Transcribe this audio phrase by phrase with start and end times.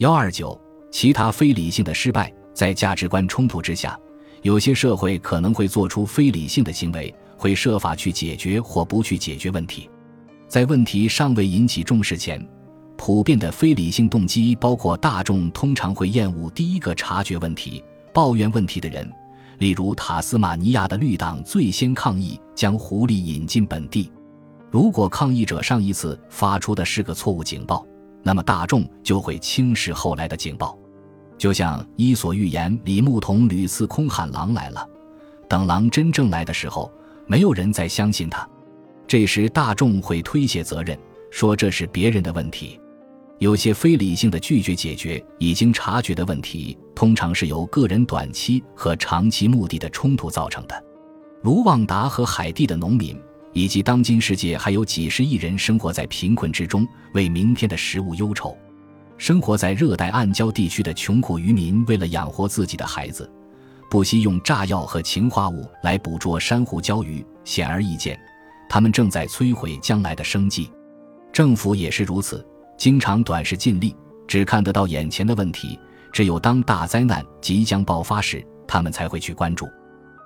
[0.00, 0.58] 幺二九，
[0.90, 3.98] 其他非理性的失败，在价值观冲突之下，
[4.40, 9.90] 有些社会可能会做出非理性的行为，会设法去解决或不去解决问题。
[10.48, 12.42] 在问题尚未引起重视前，
[12.96, 19.06] 普遍的非理性动机包括：大众通常会厌恶第一个察觉问题、抱怨问题的人，
[19.58, 24.10] 例如塔斯马尼亚的绿党最先抗议将狐狸引进本地。
[24.70, 27.84] 如果抗议者上一次发出的是个错误警报。
[28.22, 30.78] 那么大众就会轻视后来的警报，
[31.38, 34.86] 就像《伊索寓言》里牧童屡次空喊狼来了，
[35.48, 36.92] 等狼真正来的时候，
[37.26, 38.48] 没有人再相信他。
[39.06, 40.98] 这时大众会推卸责任，
[41.30, 42.78] 说这是别人的问题。
[43.38, 50.84] 有些非理性的拒绝解决已经察觉的问题，通常是由个人短期和长期目的的冲突造成的。
[51.40, 53.18] 卢旺达和海地的农民。
[53.52, 58.56] 以及当今世界还有几十亿人生活在贫困之中，为明天的食物忧愁；
[59.18, 63.30] 生活在热带暗礁地区的穷苦渔民，为了养活自己的孩子，
[63.90, 67.24] 不惜用炸药和氰化物来捕捉珊瑚礁鱼。
[67.44, 68.18] 显而易见，
[68.68, 70.70] 他们正在摧毁将来的生计。
[71.32, 73.96] 政府也是如此，经常短视尽力，
[74.28, 75.78] 只看得到眼前的问题。
[76.12, 79.68] 只有当大灾难即将爆发时，他们才会去关注。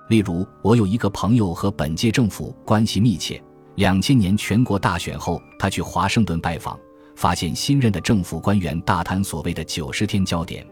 [0.07, 3.41] 例如，我有一个朋友和本届政府关系密切。
[3.75, 6.79] 两千年全国大选后，他去华盛顿拜访，
[7.15, 10.65] 发现新任的政府官员大谈所谓的“九十天焦点”，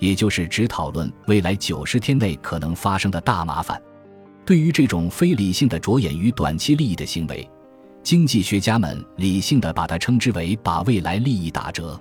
[0.00, 3.80] 也就是只讨论未来九十天内可能发生的大麻烦。
[4.44, 7.48] 对于这种非理性的着眼于短期利益的行为，
[8.02, 12.00] 经济学家们理性的把它称之为“把未来利益打折”。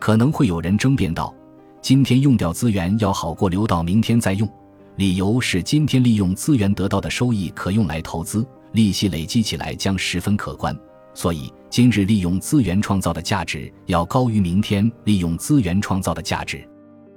[0.00, 1.32] 可能会有人争辩道
[1.80, 4.48] ：“今天用掉资源要好过留到明天再用。”
[4.96, 10.76] 理由是，今天利用资源得到的收益可用来投资，利息累积起来将十分可观，
[11.14, 16.64] 所以今日利用资源创造的价值要高于明天利用资源创造的价值。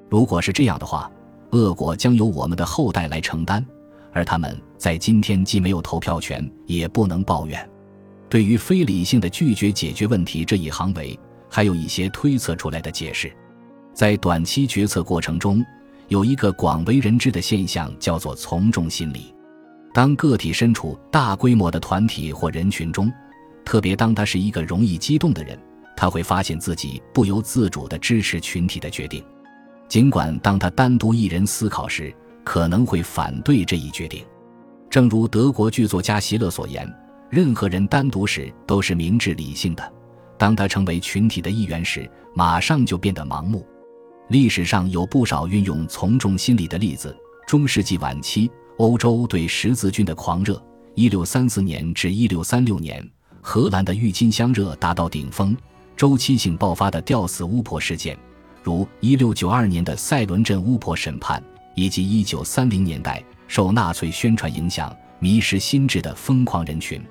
[0.10, 1.12] 如果是这样的话，
[1.52, 3.64] 恶果将由我们的后代来承担，
[4.12, 7.70] 而他们在今天既没有投票权，也不能抱怨。
[8.28, 11.18] 对于非理性的拒绝解决问题这一行为，
[11.48, 13.32] 还有一些推测出来的解释，
[13.94, 15.64] 在短期决策过程中。
[16.08, 19.34] 有一个广为人知的现象，叫做从众心理。
[19.94, 23.12] 当个体身处大规模的团体或人群中，
[23.66, 25.60] 特别当他是一个容易激动的人，
[25.96, 29.24] 他会发现自己不由自主地支持群体的决定，
[29.90, 32.14] 尽管当他单独一人思考时，
[32.44, 34.24] 可能会反对这一决定。
[34.90, 36.90] 正如德国剧作家席勒所言
[37.30, 39.94] ：“任何人单独时都是明智理性的，
[40.38, 43.68] 当他成为群体的一员时，马上就变得盲目。”
[44.30, 47.16] 历史上有不少运用从众心理的例子。
[47.46, 50.62] 中世纪晚期，欧洲对十字军的狂热
[50.96, 53.10] ；1634年至1636年，
[53.42, 55.56] 荷兰的郁金香热达到顶峰。
[55.96, 58.18] 周期性爆发的吊死巫婆事件，
[58.62, 61.42] 如1692年的塞伦镇巫婆审判，
[61.74, 67.02] 以及1930年代受纳粹宣传影响、迷失心智的疯狂人群。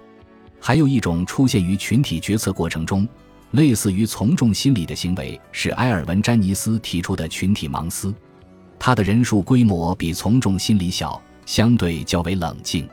[0.61, 3.09] 还有一种出现于群体决策过程中。
[3.53, 8.15] 类似于从众心理的行为是埃尔文·詹尼斯提出的群体盲思，
[8.79, 12.87] 他的人数规模比从众心理小，相对较为冷静，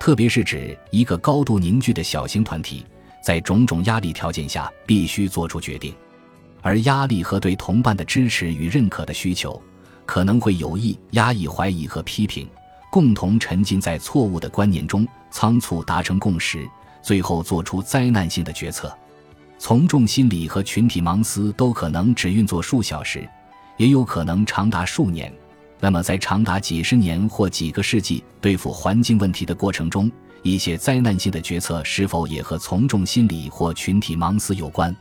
[0.00, 2.84] 特别是指一个高度凝聚的小型团体
[3.22, 5.94] 在种种压力条件下必须做出决定，
[6.62, 9.62] 而压力和对同伴的支持与认可的需求
[10.04, 12.48] 可能会有意压抑怀疑和批评，
[12.90, 16.66] 共同沉浸在错误的观念中，仓促达成共识，
[17.02, 18.92] 最后做出灾难性的决策。
[19.64, 23.28] 从众心理和群体盲思都可能只运作数小时，
[23.76, 25.32] 也有可能长达数年。
[25.78, 30.10] 那么，在长达几十年或几个世纪对付环境问题的过程中，
[30.42, 34.92] 一些灾难性的决策是否也和从众心理或群体盲思有关？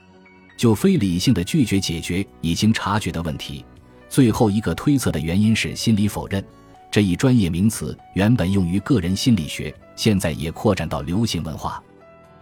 [0.55, 3.65] 就非理性的拒绝解决已经察觉的问题，
[4.09, 6.45] 最后一个推测的原因是心理否认。
[6.91, 11.81] 这一专业名词原本用于个人心理学，现在也扩展到流行文化。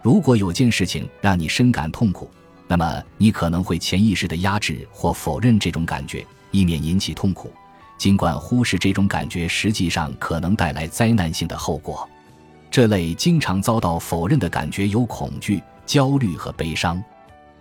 [0.02, 2.30] 如果有件事情让你深感痛苦，
[2.66, 7.52] 那么你可能会潜意识地压制或否认这种感觉，以免引起痛苦。
[7.98, 12.08] 尽管忽视这种感觉实际上可能带来灾难性的后果。
[12.70, 17.02] 这类经常遭到否认的感觉有恐惧、焦虑和悲伤。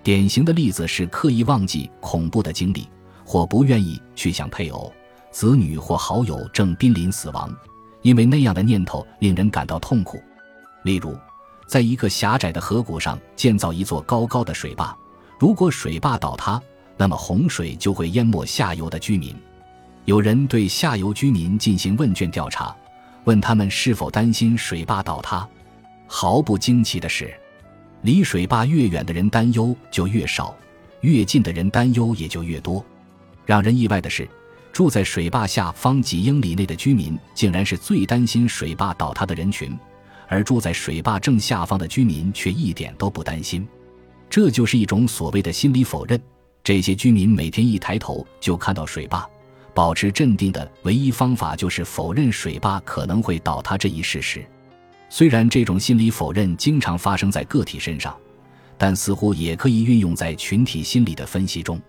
[0.01, 2.87] 典型的例子是刻意忘记恐怖的经历，
[3.25, 4.93] 或不愿意去想配偶、
[5.29, 7.53] 子女或好友正濒临死亡，
[8.01, 10.21] 因为那样的念头令人感到痛苦。
[10.83, 11.17] 例如。
[11.69, 14.97] 在一个狭窄的河谷上建造一座高高的水坝，
[15.37, 16.59] 如果水坝倒塌，
[16.97, 19.35] 那么洪水就会淹没下游的居民。
[20.05, 22.75] 有人对下游居民进行问卷调查，
[23.25, 25.47] 问他们是否担心水坝倒塌。
[26.07, 27.31] 毫不惊奇的是，
[28.01, 30.55] 离水坝越远的人担忧就越少，
[31.01, 32.83] 越近的人担忧也就越多。
[33.45, 34.27] 让人意外的是，
[34.73, 39.77] 住在水坝下方几英里内的居民，竟然是最担心水坝倒塌的人群，
[40.29, 43.67] 而住在水坝正下方的居民却一点都不担心。
[44.29, 46.17] 这就是一种所谓的心理否认。
[46.63, 49.27] 这些居民每天一抬头就看到水坝，
[49.73, 54.45] 保持镇定的唯一方法就是否认水坝可能会倒塌这一事实。
[55.09, 58.15] 虽然这种心理否认经常发生在个体身上，
[58.77, 61.81] 但似乎也可以运用在群体心理的分析中。